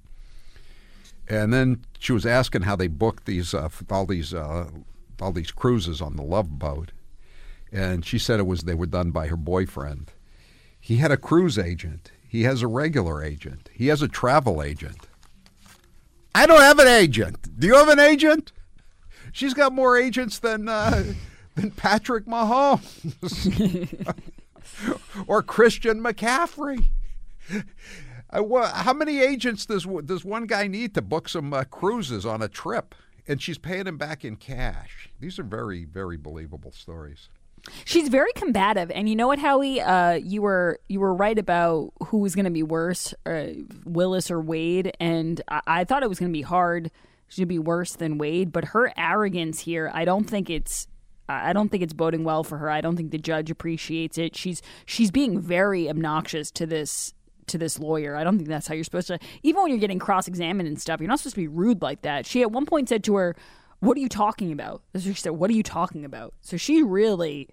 [1.28, 4.68] And then she was asking how they booked these uh, all these uh,
[5.20, 6.92] all these cruises on the Love Boat,
[7.70, 10.12] and she said it was they were done by her boyfriend.
[10.80, 12.10] He had a cruise agent.
[12.26, 13.70] He has a regular agent.
[13.72, 15.06] He has a travel agent.
[16.34, 17.41] I don't have an agent.
[17.62, 18.50] Do you have an agent?
[19.30, 21.04] She's got more agents than uh,
[21.54, 22.82] than Patrick Mahomes
[25.28, 26.88] or Christian McCaffrey.
[28.28, 32.42] Uh, how many agents does does one guy need to book some uh, cruises on
[32.42, 32.96] a trip?
[33.28, 35.08] And she's paying him back in cash.
[35.20, 37.28] These are very, very believable stories.
[37.84, 39.80] She's very combative, and you know what, Howie?
[39.80, 43.50] Uh, you were you were right about who was going to be worse, uh,
[43.84, 46.90] Willis or Wade, and I, I thought it was going to be hard.
[47.32, 50.86] She'd be worse than Wade, but her arrogance here, I don't think it's.
[51.30, 52.68] I don't think it's boding well for her.
[52.68, 54.36] I don't think the judge appreciates it.
[54.36, 57.14] She's she's being very obnoxious to this
[57.46, 58.16] to this lawyer.
[58.16, 59.18] I don't think that's how you're supposed to.
[59.42, 62.02] Even when you're getting cross examined and stuff, you're not supposed to be rude like
[62.02, 62.26] that.
[62.26, 63.34] She at one point said to her,
[63.80, 65.30] "What are you talking about?" She said.
[65.30, 66.34] What are you talking about?
[66.42, 67.48] So she really,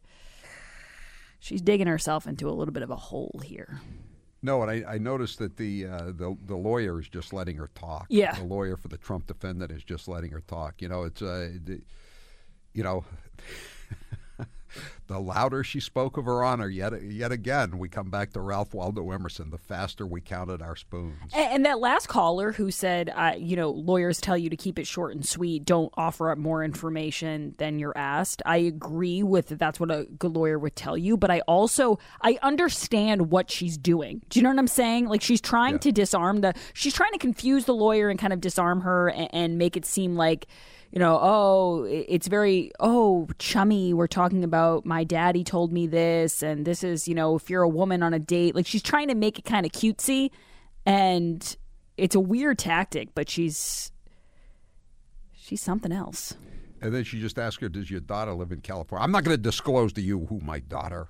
[1.39, 3.79] she's digging herself into a little bit of a hole here.
[4.41, 7.69] No, and I, I noticed that the, uh, the the lawyer is just letting her
[7.75, 8.05] talk.
[8.09, 8.33] Yeah.
[8.35, 10.81] the lawyer for the Trump defendant is just letting her talk.
[10.81, 11.81] You know, it's uh, the-
[12.73, 13.03] you know,
[15.09, 18.75] the louder she spoke of her honor, yet yet again, we come back to Ralph
[18.75, 19.49] Waldo Emerson.
[19.49, 21.17] The faster we counted our spoons.
[21.33, 24.77] And, and that last caller who said, uh, you know, lawyers tell you to keep
[24.77, 28.43] it short and sweet, don't offer up more information than you're asked.
[28.45, 29.57] I agree with that.
[29.57, 31.17] That's what a good lawyer would tell you.
[31.17, 34.21] But I also I understand what she's doing.
[34.29, 35.07] Do you know what I'm saying?
[35.07, 36.53] Like she's trying to disarm the.
[36.73, 39.85] She's trying to confuse the lawyer and kind of disarm her and, and make it
[39.85, 40.45] seem like.
[40.91, 43.93] You know, oh, it's very, oh, chummy.
[43.93, 47.61] We're talking about my daddy told me this, and this is, you know, if you're
[47.61, 48.55] a woman on a date.
[48.55, 50.31] Like she's trying to make it kind of cutesy
[50.85, 51.55] and
[51.97, 53.91] it's a weird tactic, but she's
[55.33, 56.33] she's something else.
[56.81, 59.37] And then she just asked her, "Does your daughter live in California?" I'm not going
[59.37, 61.07] to disclose to you who my daughter,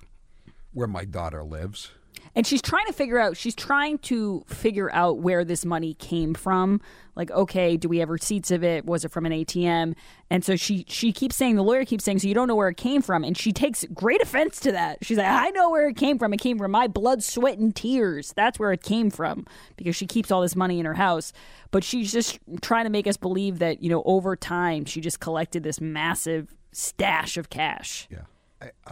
[0.72, 1.92] where my daughter lives.
[2.34, 6.34] And she's trying to figure out she's trying to figure out where this money came
[6.34, 6.80] from.
[7.16, 8.86] Like, okay, do we have receipts of it?
[8.86, 9.94] Was it from an ATM?
[10.30, 12.68] And so she she keeps saying the lawyer keeps saying, so you don't know where
[12.68, 14.98] it came from, and she takes great offense to that.
[15.02, 16.32] She's like, I know where it came from.
[16.32, 18.32] It came from my blood, sweat, and tears.
[18.34, 21.32] That's where it came from because she keeps all this money in her house.
[21.70, 25.20] But she's just trying to make us believe that you know over time she just
[25.20, 28.06] collected this massive stash of cash.
[28.10, 28.20] Yeah.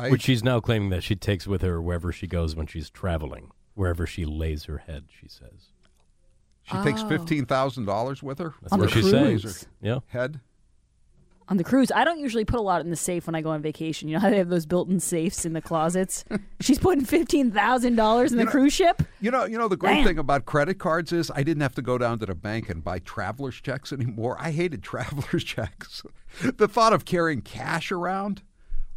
[0.08, 3.50] Which she's now claiming that she takes with her wherever she goes when she's traveling,
[3.74, 5.70] wherever she lays her head, she says.
[6.62, 7.08] She takes Oh.
[7.08, 8.54] fifteen thousand dollars with her.
[8.62, 9.40] That's On what the she's saying.
[9.40, 9.66] cruise.
[9.80, 9.98] Yeah.
[10.08, 10.40] Head.
[11.50, 11.90] on the cruise.
[11.90, 14.06] I don't usually put a lot in the safe when I go on vacation.
[14.06, 16.26] You know how they have those built-in safes in the closets.
[16.60, 19.02] She's putting fifteen thousand dollars in the You know- cruise ship.
[19.20, 20.04] You know, you know the great Damn.
[20.06, 22.84] thing about credit cards is I didn't have to go down to the bank and
[22.84, 24.36] buy traveler's checks anymore.
[24.38, 26.02] I hated traveler's checks.
[26.42, 28.42] the thought of carrying cash around.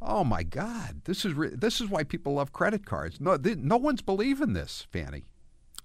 [0.02, 1.02] Oh my God!
[1.06, 3.22] This is re- this is why people love credit cards.
[3.22, 5.26] No, th- no one's believing this, Fani.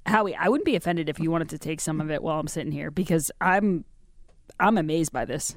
[0.06, 2.48] Howie, I wouldn't be offended if you wanted to take some of it while I'm
[2.48, 3.84] sitting here because I'm
[4.58, 5.56] I'm amazed by this.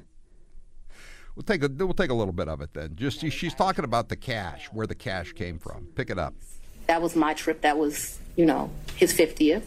[1.34, 2.96] We'll take a we'll take a little bit of it then.
[2.96, 5.88] Just she's talking about the cash, where the cash came from.
[5.94, 6.34] Pick it up.
[6.86, 7.60] That was my trip.
[7.62, 9.62] That was, you know, his 50th.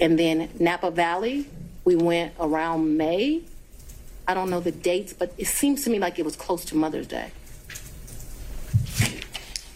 [0.00, 1.46] And then Napa Valley,
[1.84, 3.42] we went around May.
[4.28, 6.76] I don't know the dates, but it seems to me like it was close to
[6.76, 7.32] Mother's Day.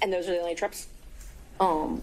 [0.02, 0.88] And those are the only trips?
[1.58, 2.02] Um,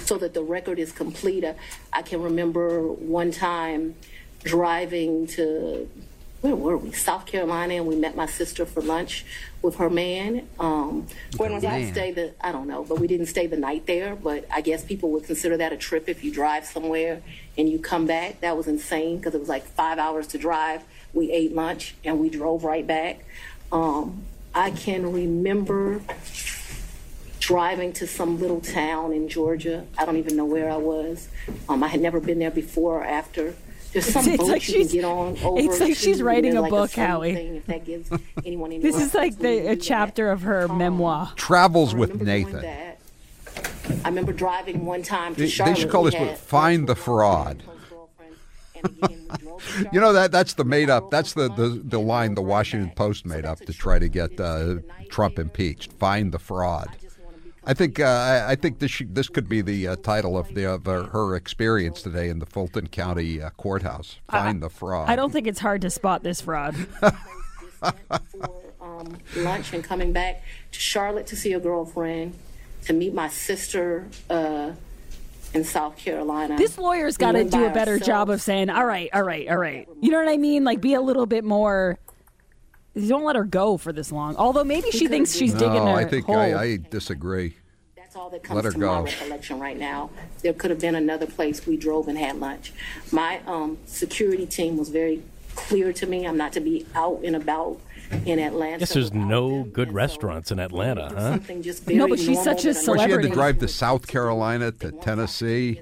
[0.00, 1.44] so that the record is complete.
[1.44, 1.54] uh,
[1.92, 3.94] I can remember one time
[4.44, 5.88] driving to
[6.42, 6.92] where were we?
[6.92, 9.24] South Carolina, and we met my sister for lunch
[9.62, 10.46] with her man.
[10.60, 11.06] Um,
[11.38, 11.92] When was that?
[11.92, 14.14] stay the I don't know, but we didn't stay the night there.
[14.14, 17.22] But I guess people would consider that a trip if you drive somewhere
[17.58, 18.40] and you come back.
[18.42, 20.82] That was insane because it was like five hours to drive.
[21.14, 23.24] We ate lunch and we drove right back.
[23.72, 24.22] Um,
[24.56, 26.00] I can remember
[27.40, 29.86] driving to some little town in Georgia.
[29.98, 31.28] I don't even know where I was.
[31.68, 33.54] Um, I had never been there before or after.
[33.92, 35.60] There's some It's boat like you can she's- get on over.
[35.60, 37.34] it's like she's writing a like book, summer Howie.
[37.34, 38.10] thing, if that gives
[38.44, 39.82] anyone any This is like the a do that.
[39.82, 41.32] chapter of her memoir.
[41.36, 42.64] Travels with Nathan.
[42.64, 45.74] I remember driving one time to They, Charlotte.
[45.74, 47.62] they should call this had- book "Find the Fraud."
[49.92, 51.10] You know that that's the made up.
[51.10, 54.76] That's the, the, the line the Washington Post made up to try to get uh,
[55.10, 55.92] Trump impeached.
[55.92, 56.88] Find the fraud.
[57.64, 60.54] I think uh, I, I think this should, this could be the uh, title of
[60.54, 64.18] the of uh, her experience today in the Fulton County uh, courthouse.
[64.30, 65.08] Find the fraud.
[65.08, 66.76] I don't think it's hard to spot this fraud.
[68.80, 72.34] um, lunch and coming back to Charlotte to see a girlfriend,
[72.84, 74.72] to meet my sister uh,
[75.54, 76.56] in South Carolina.
[76.56, 78.06] This lawyer's got to do a better ourselves.
[78.06, 80.64] job of saying, "All right, all right, all right." You know what I mean?
[80.64, 81.98] Like, be a little bit more.
[82.94, 84.36] Don't let her go for this long.
[84.36, 86.36] Although maybe she thinks she's no, digging her I think hole.
[86.36, 87.56] I, I disagree.
[87.94, 88.86] That's all that comes Let her to go.
[88.86, 90.10] my recollection right now.
[90.42, 92.72] There could have been another place we drove and had lunch.
[93.12, 95.22] My um, security team was very
[95.54, 96.26] clear to me.
[96.26, 97.80] I'm not to be out and about
[98.24, 98.78] in Atlanta.
[98.78, 101.30] Guess there's no good restaurants in Atlanta, huh?
[101.32, 102.34] Something just very normal that I'm
[102.86, 105.80] Well, she had to drive to South Carolina to Tennessee,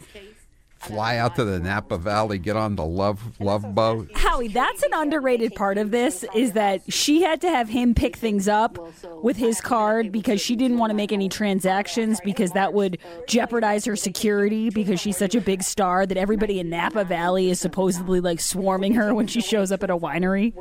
[0.79, 4.11] fly out to the Napa Valley, get on the Love Love Boat.
[4.15, 8.17] Howie, that's an underrated part of this is that she had to have him pick
[8.17, 8.79] things up
[9.23, 13.87] with his card because she didn't want to make any transactions because that would jeopardize
[13.87, 18.21] her security because she's such a big star that everybody in Napa Valley is supposedly
[18.21, 20.53] like swarming her when she shows up at a winery.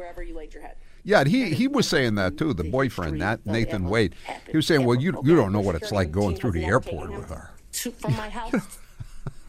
[1.03, 2.53] Yeah, and he he was saying that too.
[2.53, 4.15] The boyfriend, Nat, Nathan Wade,
[4.49, 7.11] he was saying, "Well, you you don't know what it's like going through the airport
[7.11, 8.79] with her." from my house.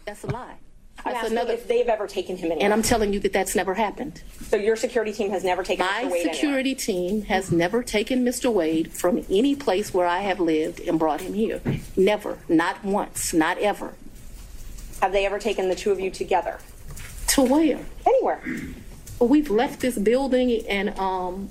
[0.04, 0.56] that's a lie.
[1.04, 1.52] I'm That's another.
[1.52, 2.64] if they've ever taken him anywhere.
[2.64, 4.22] And I'm telling you that that's never happened.
[4.48, 6.10] So your security team has never taken My Mr.
[6.10, 6.34] Wade anywhere.
[6.34, 8.50] security team has never taken Mr.
[8.52, 11.60] Wade from any place where I have lived and brought him here.
[11.96, 12.38] Never.
[12.48, 13.34] Not once.
[13.34, 13.94] Not ever.
[15.02, 16.58] Have they ever taken the two of you together?
[17.28, 17.80] To where?
[18.06, 18.40] Anywhere.
[19.20, 21.48] We've left this building and um,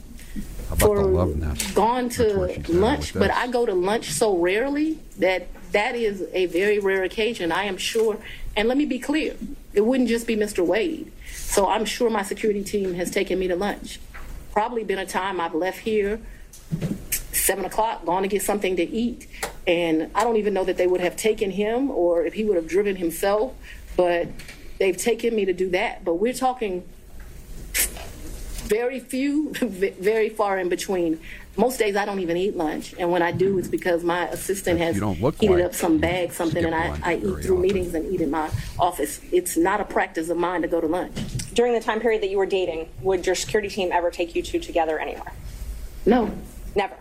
[0.70, 1.76] How about the love nest?
[1.76, 3.32] gone to lunch, but.
[3.32, 7.52] I go to lunch so rarely that that is a very rare occasion.
[7.52, 8.18] I am sure,
[8.56, 9.36] and let me be clear,
[9.74, 10.66] it wouldn't just be Mr.
[10.66, 11.12] Wade.
[11.34, 14.00] So I'm sure my security team has taken me to lunch.
[14.52, 16.20] Probably been a time I've left here
[17.32, 19.28] seven o'clock, gone to get something to eat,
[19.68, 22.56] and I don't even know that they would have taken him or if he would
[22.56, 23.54] have driven himself,
[23.98, 24.28] but
[24.80, 26.06] they've taken me to do that.
[26.06, 26.84] But we're talking
[28.64, 31.20] very few, very far in between.
[31.56, 34.80] Most days I don't even eat lunch, and when I do, it's because my assistant
[34.80, 37.38] has You don't look heated like up some bag, something, and I, I eat through
[37.40, 37.62] often.
[37.62, 38.50] meetings and eat in my
[38.80, 39.22] office.
[39.32, 41.14] It's not a practice of mine to go to lunch.
[41.54, 44.42] During the time period that you were dating, would your security team ever take you
[44.42, 45.32] two together anywhere?
[46.08, 46.32] No.
[46.76, 46.96] Never.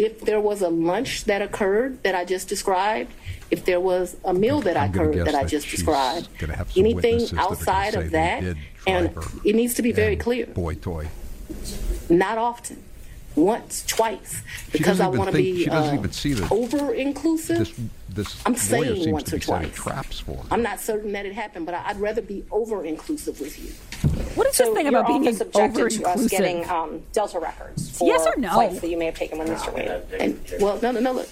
[0.00, 3.12] If there was a lunch that occurred that I just described,
[3.50, 6.72] if there was a meal that I'm occurred guess that I just described, gonna have
[6.72, 10.46] some anything witnesses that outside of that, and her it needs to be very clear.
[10.46, 11.08] Boy toy.
[12.08, 12.82] Not often.
[13.36, 17.58] Once, twice, because I want to be she doesn't uh, even see the- over inclusive.
[17.58, 17.72] This
[18.08, 19.72] this I'm saying seems once to or twice.
[19.74, 20.42] traps for her.
[20.50, 23.70] I'm not certain that it happened, but I- I'd rather be over inclusive with you.
[24.34, 26.30] What is So this thing about being office to us over-inclusive?
[26.30, 28.50] getting um, Delta records for Yes or no?
[28.52, 29.72] flights that you may have taken with Mr.
[29.72, 29.88] Wade?
[30.20, 31.12] And, well, no, no, no.
[31.12, 31.28] Look,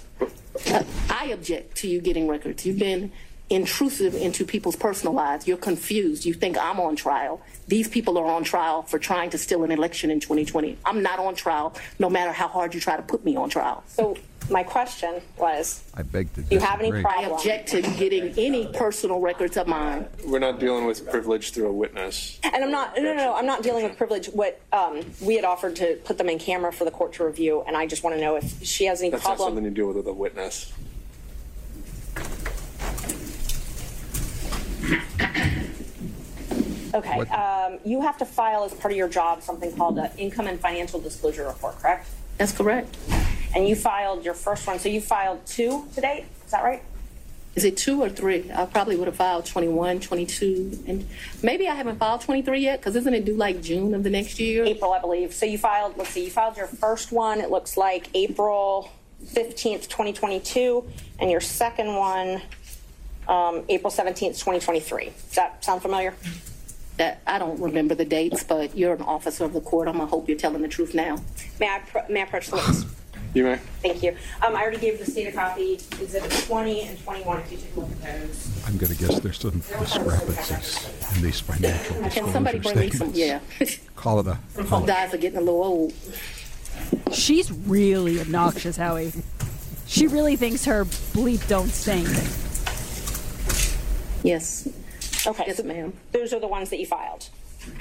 [0.67, 2.65] Uh, I object to you getting records.
[2.67, 3.13] You've been
[3.51, 5.47] intrusive into people's personal lives.
[5.47, 6.25] You're confused.
[6.25, 7.41] You think I'm on trial.
[7.67, 10.79] These people are on trial for trying to steal an election in 2020.
[10.85, 13.83] I'm not on trial, no matter how hard you try to put me on trial.
[13.89, 14.17] So
[14.51, 17.11] my question was, I beg to do you have any disagree.
[17.11, 17.33] I problem?
[17.33, 20.07] object to getting any personal records of mine.
[20.27, 22.39] We're not dealing with privilege through a witness.
[22.43, 24.27] And I'm not, no, no, no, I'm not dealing with privilege.
[24.29, 27.63] What um, we had offered to put them in camera for the court to review,
[27.67, 29.49] and I just want to know if she has any That's not problem.
[29.49, 30.73] something you deal with with a witness.
[36.95, 40.47] Okay, um, you have to file as part of your job something called an income
[40.47, 42.09] and financial disclosure report, correct?
[42.39, 42.97] That's correct.
[43.55, 46.83] And you filed your first one, so you filed two to date, is that right?
[47.55, 48.51] Is it two or three?
[48.53, 51.09] I probably would have filed 21, 22, and
[51.43, 54.39] maybe I haven't filed 23 yet because isn't it due like June of the next
[54.39, 54.65] year?
[54.65, 55.35] April, I believe.
[55.35, 58.91] So you filed, let's see, you filed your first one, it looks like April
[59.25, 60.85] 15th, 2022,
[61.19, 62.41] and your second one,
[63.29, 65.05] um, April 17th, 2023.
[65.05, 66.15] Does that sound familiar?
[66.97, 69.87] That I don't remember the dates, but you're an officer of the court.
[69.87, 71.19] I'm gonna hope you're telling the truth now.
[71.61, 72.85] May I, pr- may I approach the witness?
[73.35, 73.57] You may.
[73.83, 74.17] Thank you.
[74.45, 77.77] Um, I already gave the state a copy, exhibit 20 and 21, if you take
[77.77, 78.65] a look at those.
[78.67, 82.91] I'm going to guess there's some discrepancies in these financial Can disclosure somebody bring me
[82.91, 83.13] some?
[83.13, 83.79] statements.
[83.79, 83.87] Yeah.
[83.97, 84.39] Call it a.
[84.67, 85.93] Some guys are getting a little old.
[87.13, 89.13] She's really obnoxious, Howie.
[89.87, 92.09] She really thinks her bleep don't stink.
[94.29, 94.69] Yes.
[95.27, 95.45] Okay.
[95.47, 95.95] Yes, ma'am.
[96.13, 97.31] Those are the ones that you filed.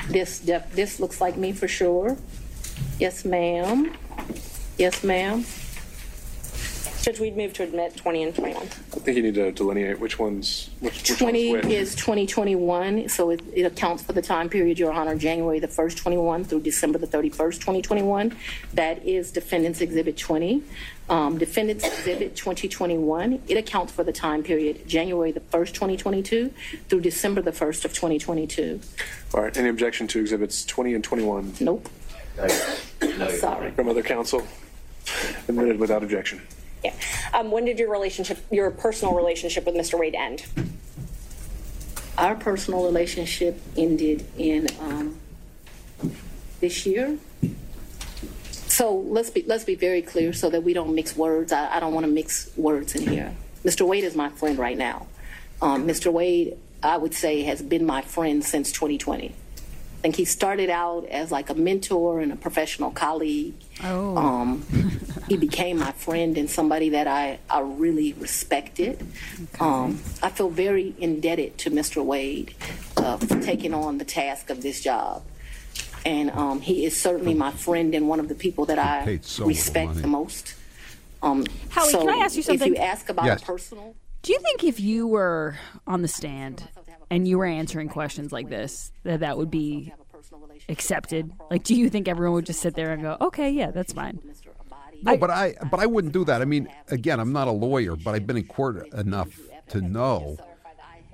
[0.08, 2.16] This def- this looks like me for sure.
[3.00, 3.94] Yes, ma'am.
[4.78, 5.44] Yes, ma'am.
[7.02, 8.64] Judge, we'd move to admit 20 and 21.
[8.64, 11.74] I think you need to delineate which ones, which, which 20 one's which.
[11.74, 15.96] is 2021, so it, it accounts for the time period, Your Honor, January the 1st,
[15.96, 18.36] 21 through December the 31st, 2021.
[18.74, 20.64] That is Defendant's Exhibit 20.
[21.10, 26.54] Um, Defendant's Exhibit 2021, it accounts for the time period, January the 1st, 2022
[26.90, 28.82] through December the 1st of 2022.
[29.34, 29.56] All right.
[29.56, 31.54] Any objection to exhibits 20 and 21?
[31.62, 31.88] Nope.
[33.40, 33.72] Sorry.
[33.72, 34.46] From other counsel?
[35.48, 36.42] Admitted without objection.
[36.84, 36.94] Yeah.
[37.34, 39.98] Um, when did your relationship, your personal relationship with Mr.
[39.98, 40.46] Wade end?
[42.18, 45.18] Our personal relationship ended in um,
[46.60, 47.18] this year.
[48.78, 51.52] So let's be let's be very clear so that we don't mix words.
[51.52, 53.34] I, I don't want to mix words in here.
[53.64, 53.88] Mr.
[53.88, 55.08] Wade is my friend right now.
[55.64, 56.14] Um, Mr.
[56.14, 59.30] Wade, I would say, has been my friend since 2020.
[59.30, 63.56] I think he started out as like a mentor and a professional colleague.
[63.84, 64.16] Oh.
[64.16, 64.62] Um,
[65.28, 69.04] he became my friend and somebody that I, I really respected.
[69.60, 72.06] Um, I feel very indebted to Mr.
[72.06, 72.54] Wade
[72.96, 75.24] uh, for taking on the task of this job.
[76.06, 79.46] And um, he is certainly my friend and one of the people that I so
[79.46, 80.56] respect the most.
[81.22, 82.56] Um, Howie, so can I ask you something?
[82.56, 82.76] If something?
[82.76, 83.42] you ask about Yes.
[83.42, 86.68] a personal, Do you think if you were on the stand
[87.10, 89.94] and you were answering questions like this, that that would be
[90.70, 91.32] accepted?
[91.50, 94.20] Like, do you think everyone would just sit there and go, "Okay, yeah, that's fine"?
[95.04, 96.42] No, but I but I wouldn't do that.
[96.42, 99.30] I mean, again, I'm not a lawyer, but I've been in court enough
[99.70, 100.38] to know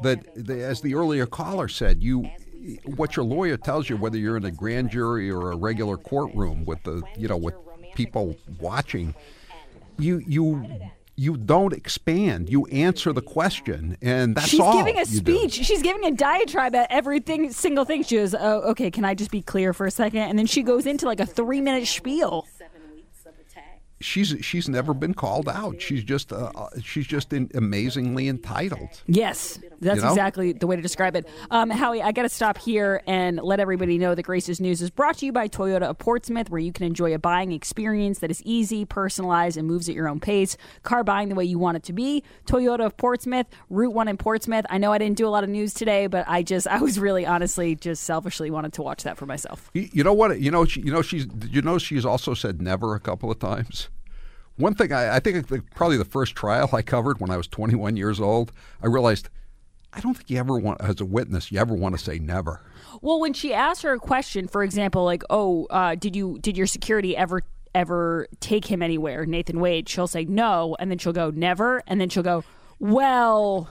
[0.02, 2.30] that, as the earlier caller said, you
[2.86, 6.65] what your lawyer tells you, whether you're in a grand jury or a regular courtroom
[6.65, 7.56] with the you know with
[7.95, 9.13] people watching,
[9.97, 10.65] you you
[11.15, 12.49] you don't expand.
[12.49, 14.73] You answer the question, and that's She's all.
[14.73, 15.38] She's giving a you do.
[15.49, 15.65] speech.
[15.65, 18.04] She's giving a diatribe at everything, single thing.
[18.04, 18.89] She goes, "Oh, okay.
[18.89, 20.21] Can I just be clear for a second?
[20.21, 22.47] And then she goes into like a three-minute spiel.
[24.04, 25.82] She's she's never been called out.
[25.82, 28.89] She's just uh, uh, she's just in, amazingly entitled.
[29.08, 30.10] Yes, that's You know?
[30.10, 31.28] exactly the way to describe it.
[31.50, 34.89] Um, Howie, I got to stop here and let everybody know that Grace's News is
[34.89, 38.30] brought to you by Toyota of Portsmouth, where you can enjoy a buying experience that
[38.30, 40.58] is easy, personalized, and moves at your own pace.
[40.84, 42.24] Car buying the way you want it to be.
[42.46, 44.66] Toyota of Portsmouth, Route 1 in Portsmouth.
[44.70, 47.00] I know I didn't do a lot of news today, but I just, I was
[47.00, 49.70] really honestly just selfishly wanted to watch that for myself.
[49.74, 50.39] You you know what?
[50.42, 51.28] You know, she, you know, she's.
[51.50, 53.88] You know, she's also said never a couple of times.
[54.58, 57.98] One thing I, I think probably the first trial I covered when I was 21
[57.98, 59.30] years old, I realized
[59.92, 62.62] I don't think you ever want, as a witness, you ever want to say never.
[63.02, 66.58] Well, when she asked her a question, for example, like, "Oh, uh, did you did
[66.58, 67.42] your security ever
[67.76, 72.00] ever take him anywhere?" Nathan Wade, she'll say no, and then she'll go never, and
[72.02, 72.44] then she'll go,
[72.80, 73.70] "Well,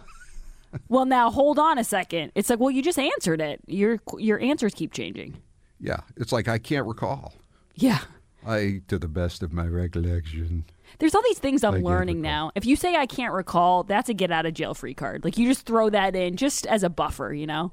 [0.88, 2.32] well, now hold on a second.
[2.34, 3.60] It's like, well, you just answered it.
[3.66, 5.36] Your your answers keep changing.
[5.80, 7.34] Yeah, it's like I can't recall.
[7.74, 8.00] Yeah.
[8.46, 10.64] I, to the best of my recollection.
[11.02, 12.52] There's all these things I'm I learning now.
[12.54, 15.24] If you say I can't recall, that's a get out of jail free card.
[15.24, 17.72] Like you just throw that in just as a buffer, you know?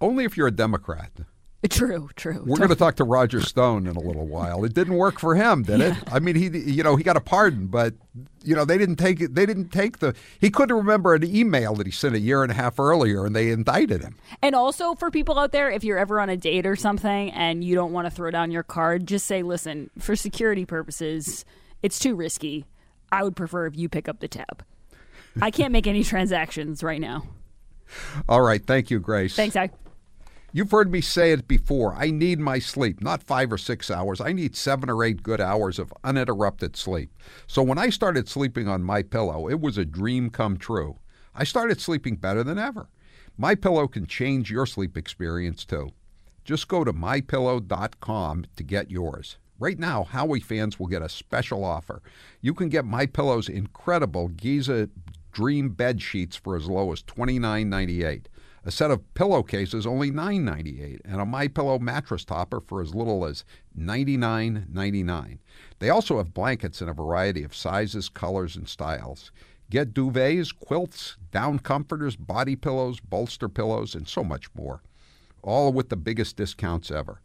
[0.00, 1.10] Only if you're a Democrat.
[1.70, 2.44] True, true.
[2.46, 4.64] We're going to talk to Roger Stone in a little while.
[4.64, 5.96] It didn't work for him, did it?
[6.06, 7.94] I mean, he you know he got a pardon, but
[8.44, 9.34] you know they didn't take it.
[9.34, 10.14] They didn't take the.
[10.40, 13.34] He couldn't remember an email that he sent a year and a half earlier, and
[13.34, 14.14] they indicted him.
[14.40, 17.64] And also for people out there, if you're ever on a date or something and
[17.64, 21.44] you don't want to throw down your card, just say, listen, for security purposes,
[21.82, 22.66] it's too risky.
[23.10, 24.64] I would prefer if you pick up the tab.
[25.40, 27.24] I can't make any transactions right now.
[28.28, 29.34] All right, thank you, Grace.
[29.34, 29.70] Thanks, I.
[30.50, 31.94] You've heard me say it before.
[31.94, 34.18] I need my sleep, not five or six hours.
[34.20, 37.10] I need seven or eight good hours of uninterrupted sleep.
[37.46, 40.98] So when I started sleeping on my pillow, it was a dream come true.
[41.34, 42.88] I started sleeping better than ever.
[43.36, 45.90] My pillow can change your sleep experience too.
[46.44, 49.36] Just go to mypillow.com to get yours.
[49.58, 52.00] Right now, Howie fans will get a special offer.
[52.40, 54.88] You can get My Pillow's incredible Giza
[55.32, 58.26] Dream bed sheets for as low as $29.98.
[58.64, 63.24] A set of pillowcases only $9.98 and a My Pillow mattress topper for as little
[63.24, 63.44] as
[63.78, 65.38] $99.99.
[65.78, 69.30] They also have blankets in a variety of sizes, colors, and styles.
[69.70, 74.82] Get duvets, quilts, down comforters, body pillows, bolster pillows, and so much more.
[75.42, 77.20] All with the biggest discounts ever.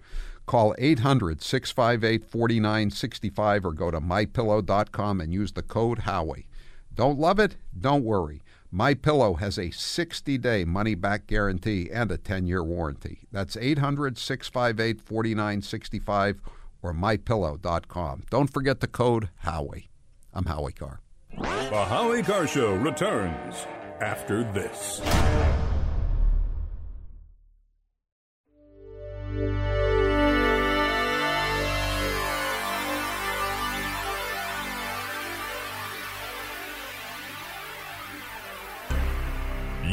[0.45, 6.47] Call 800 658 4965 or go to mypillow.com and use the code Howie.
[6.93, 7.55] Don't love it?
[7.79, 8.43] Don't worry.
[8.75, 13.19] My Pillow has a 60-day money-back guarantee and a 10-year warranty.
[13.31, 16.39] That's 800-658-4965
[16.81, 18.23] or mypillow.com.
[18.31, 19.91] Don't forget the code Howie.
[20.33, 21.01] I'm Howie Carr.
[21.37, 23.67] The Howie Carr Show returns
[24.01, 25.01] after this.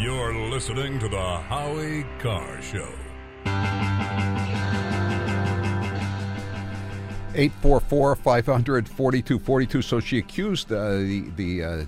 [0.01, 2.89] You're listening to the Howie Carr Show.
[7.35, 9.83] 844 500 4242.
[9.83, 11.85] So she accused uh, the, the uh,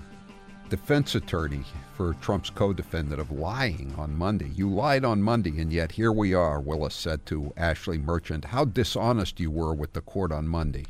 [0.69, 1.63] defense attorney
[1.97, 4.51] for Trump's co defendant of lying on Monday.
[4.53, 8.45] You lied on Monday, and yet here we are, Willis said to Ashley Merchant.
[8.45, 10.85] How dishonest you were with the court on Monday.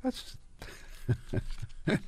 [0.00, 0.36] That's.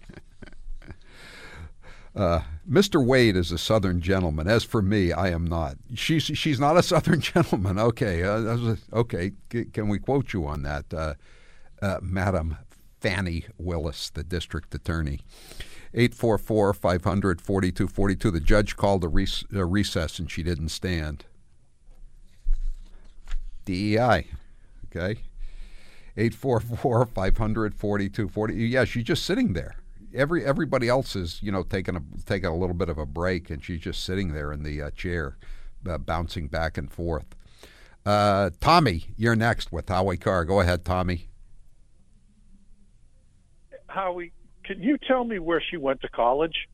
[2.15, 3.05] Uh, Mr.
[3.05, 4.47] Wade is a Southern gentleman.
[4.47, 5.77] As for me, I am not.
[5.95, 7.79] She's she's not a Southern gentleman.
[7.79, 9.33] Okay, uh, okay.
[9.73, 11.15] Can we quote you on that, uh,
[11.81, 12.59] uh Madam
[13.01, 15.21] Fani Willis, the district attorney?
[15.95, 18.31] 844 500 4242.
[18.31, 21.27] The judge called a, rec- a recess and she didn't stand.
[23.67, 24.27] DEI.
[24.87, 25.21] Okay.
[26.17, 28.55] 844 500 4240.
[28.55, 29.77] Yeah, she's just sitting there
[30.15, 33.51] every everybody else is you know taking a taking a little bit of a break,
[33.51, 35.37] and she's just sitting there in the uh, chair,
[35.89, 37.35] uh, bouncing back and forth.
[38.05, 40.45] Uh, Tommy, you're next with Howie Carr.
[40.45, 41.29] Go ahead, Tommy.
[43.87, 44.33] Howie,
[44.65, 46.69] can you tell me where she went to college?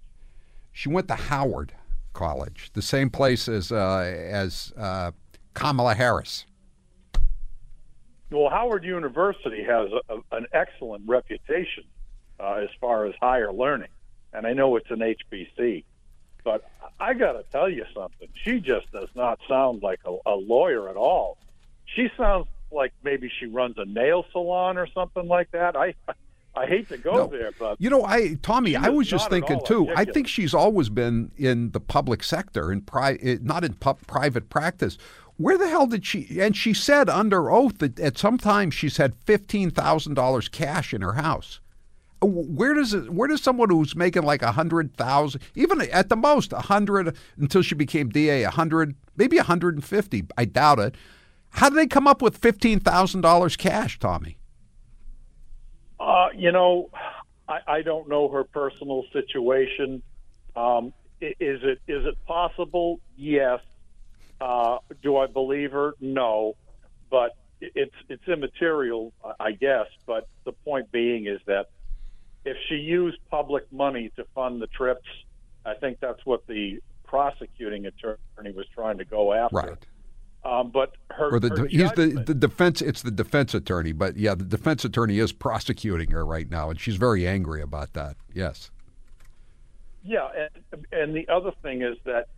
[0.73, 1.73] She went to Howard
[2.13, 5.13] College, the same place as uh, as uh,
[5.55, 6.47] Kamala Harris.
[8.31, 11.85] Well, Howard University has a, an excellent reputation
[12.41, 13.89] uh, as far as higher learning.
[14.33, 15.85] And I know it's an HBC,
[16.45, 16.69] but
[17.01, 18.29] I got to tell you something.
[18.45, 21.39] She just does not sound like a, a lawyer at all.
[21.87, 25.77] She sounds like maybe she runs a nail salon or something like that.
[25.77, 25.95] I
[26.55, 27.27] I hate to go no.
[27.29, 29.81] there, but you know, I Tommy, I was just thinking too.
[29.81, 30.09] Ridiculous.
[30.09, 33.95] I think she's always been in the public sector, in pri- eh, not in pu-
[34.07, 34.99] private practice.
[35.37, 36.41] Where the hell did she?
[36.41, 40.93] And she said under oath that at some time she's had fifteen thousand dollars cash
[40.93, 41.61] in her house
[42.21, 46.17] where does it, where does someone who's making like a hundred thousand, even at the
[46.17, 50.25] most a hundred until she became DA, a hundred, maybe hundred and fifty.
[50.37, 50.95] I doubt it.
[51.51, 54.39] How do they come up with fifteen thousand dollars cash, Tommy?
[56.01, 56.91] Uh, you know,
[57.49, 60.03] I, I don't know her personal situation.
[60.57, 63.01] Um, is it is it possible?
[63.17, 63.61] Yes.
[64.41, 65.95] Uh, do I believe her?
[66.01, 66.57] No.
[67.11, 69.87] But it's it's immaterial, I guess.
[70.07, 71.69] But the point being is that
[72.45, 75.07] if she used public money to fund the trips,
[75.65, 79.57] I think that's what the prosecuting attorney was trying to go after.
[79.57, 79.87] Right.
[80.45, 82.81] Um, but her, or the, her he's the, the defense.
[82.81, 86.81] It's the defense attorney, but yeah, the defense attorney is prosecuting her right now, and
[86.81, 88.17] she's very angry about that.
[88.33, 88.71] Yes.
[90.05, 90.29] Yeah,
[90.73, 92.29] and, and the other thing is that,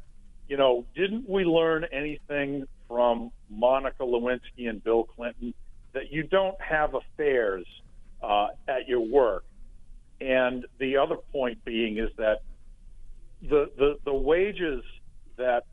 [0.48, 5.54] you know, didn't we learn anything from Monica Lewinsky and Bill Clinton
[5.92, 7.66] that you don't have affairs
[8.22, 9.44] uh, at your work?
[10.20, 12.40] And the other point being is that
[13.42, 14.84] the, the, the wages
[15.36, 15.64] that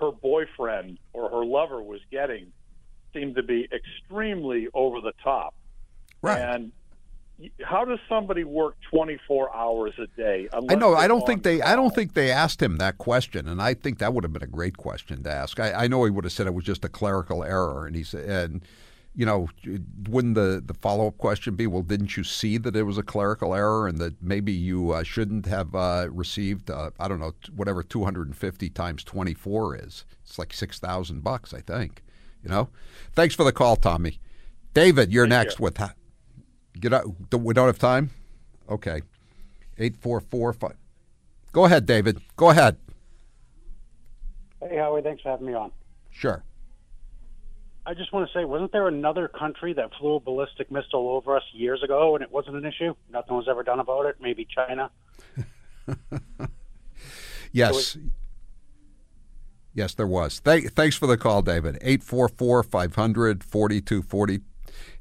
[0.00, 2.52] her boyfriend or her lover was getting
[3.12, 5.54] seemed to be extremely over the top.
[6.20, 6.40] Right.
[6.40, 6.72] And
[7.62, 10.48] how does somebody work 24 hours a day?
[10.52, 10.94] I know.
[10.94, 11.60] I don't think they.
[11.60, 14.42] I don't think they asked him that question, and I think that would have been
[14.42, 15.58] a great question to ask.
[15.58, 18.04] I, I know he would have said it was just a clerical error, and he
[18.04, 18.62] said, and
[19.14, 19.48] you know,
[20.08, 23.02] wouldn't the, the follow up question be, well, didn't you see that it was a
[23.02, 27.32] clerical error and that maybe you uh, shouldn't have uh, received, uh, I don't know,
[27.54, 30.04] whatever 250 times 24 is?
[30.24, 32.02] It's like 6,000 bucks, I think.
[32.42, 32.70] You know?
[33.12, 34.18] Thanks for the call, Tommy.
[34.72, 35.64] David, you're Thank next you.
[35.64, 35.78] with.
[36.80, 37.06] Get out.
[37.34, 38.10] We don't have time?
[38.68, 39.02] Okay.
[39.78, 40.76] 8445.
[41.52, 42.22] Go ahead, David.
[42.36, 42.78] Go ahead.
[44.60, 45.02] Hey, Howie.
[45.02, 45.70] Thanks for having me on.
[46.10, 46.42] Sure.
[47.84, 51.36] I just want to say, wasn't there another country that flew a ballistic missile over
[51.36, 52.94] us years ago and it wasn't an issue?
[53.10, 54.16] Nothing was ever done about it.
[54.20, 54.90] Maybe China.
[57.52, 57.86] yes.
[57.86, 58.00] So
[59.74, 60.38] yes, there was.
[60.40, 61.76] Th- thanks for the call, David.
[61.82, 64.40] 844 500 4240.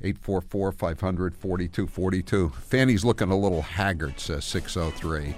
[0.01, 2.49] 844 500 4242.
[2.49, 5.35] Fani's looking a little haggard, says 603.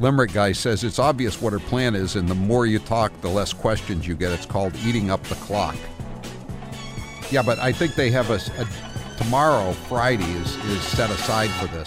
[0.00, 3.28] Limerick guy says it's obvious what her plan is, and the more you talk, the
[3.28, 4.30] less questions you get.
[4.32, 5.76] It's called eating up the clock.
[7.30, 8.68] Yeah, but I think they have a, a
[9.18, 11.86] tomorrow, Friday, is, is set aside for this.